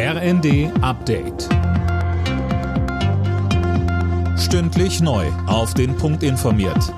[0.00, 1.48] RND Update.
[4.38, 5.26] Stündlich neu.
[5.48, 6.94] Auf den Punkt informiert.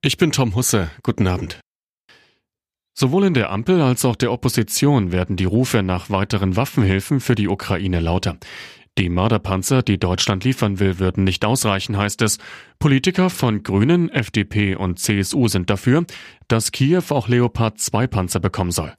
[0.00, 0.90] Ich bin Tom Husse.
[1.02, 1.60] Guten Abend.
[2.94, 7.34] Sowohl in der Ampel als auch der Opposition werden die Rufe nach weiteren Waffenhilfen für
[7.34, 8.38] die Ukraine lauter.
[8.96, 12.38] Die Mörderpanzer, die Deutschland liefern will, würden nicht ausreichen, heißt es.
[12.78, 16.06] Politiker von Grünen, FDP und CSU sind dafür,
[16.48, 18.94] dass Kiew auch Leopard 2 Panzer bekommen soll.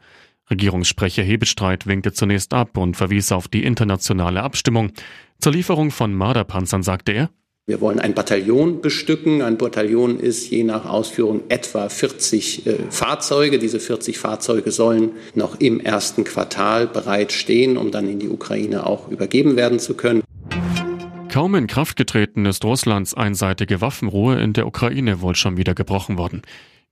[0.49, 4.91] Regierungssprecher Hebestreit winkte zunächst ab und verwies auf die internationale Abstimmung.
[5.39, 7.29] Zur Lieferung von Marderpanzern sagte er,
[7.69, 9.43] wir wollen ein Bataillon bestücken.
[9.43, 13.59] Ein Bataillon ist je nach Ausführung etwa 40 äh, Fahrzeuge.
[13.59, 19.07] Diese 40 Fahrzeuge sollen noch im ersten Quartal bereitstehen, um dann in die Ukraine auch
[19.09, 20.23] übergeben werden zu können.
[21.29, 26.17] Kaum in Kraft getreten ist Russlands einseitige Waffenruhe in der Ukraine wohl schon wieder gebrochen
[26.17, 26.41] worden.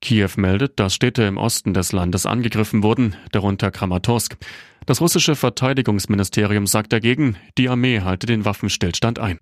[0.02, 4.38] Kiew meldet, dass Städte im Osten des Landes angegriffen wurden, darunter Kramatorsk.
[4.86, 9.38] Das russische Verteidigungsministerium sagt dagegen, die Armee halte den Waffenstillstand ein.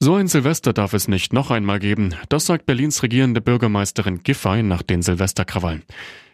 [0.00, 4.62] So ein Silvester darf es nicht noch einmal geben, das sagt Berlins regierende Bürgermeisterin Giffey
[4.62, 5.82] nach den Silvesterkrawallen.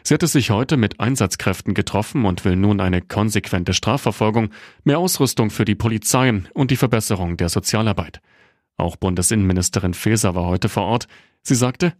[0.03, 4.51] Sie hat es sich heute mit Einsatzkräften getroffen und will nun eine konsequente Strafverfolgung,
[4.85, 8.21] mehr Ausrüstung für die Polizei und die Verbesserung der Sozialarbeit.
[8.77, 11.09] Auch Bundesinnenministerin Faeser war heute vor Ort.
[11.43, 11.95] Sie sagte,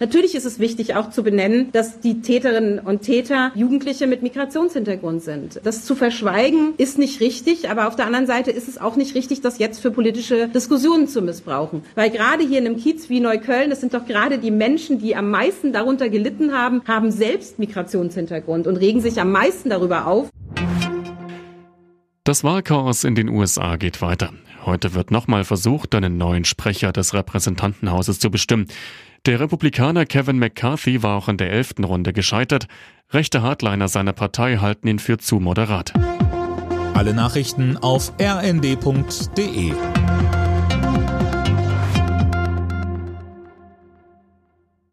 [0.00, 5.22] Natürlich ist es wichtig auch zu benennen, dass die Täterinnen und Täter Jugendliche mit Migrationshintergrund
[5.22, 5.60] sind.
[5.62, 9.14] Das zu verschweigen ist nicht richtig, aber auf der anderen Seite ist es auch nicht
[9.14, 11.84] richtig, das jetzt für politische Diskussionen zu missbrauchen.
[11.94, 15.14] Weil gerade hier in einem Kiez wie Neukölln, das sind doch gerade die Menschen, die
[15.14, 20.28] am meisten darunter gelitten haben, haben selbst Migrationshintergrund und regen sich am meisten darüber auf.
[22.24, 24.32] Das Wahlchaos in den USA geht weiter.
[24.66, 28.66] Heute wird nochmal versucht, einen neuen Sprecher des Repräsentantenhauses zu bestimmen.
[29.26, 32.66] Der Republikaner Kevin McCarthy war auch in der elften Runde gescheitert.
[33.10, 35.94] Rechte Hardliner seiner Partei halten ihn für zu moderat.
[36.92, 39.72] Alle Nachrichten auf rnd.de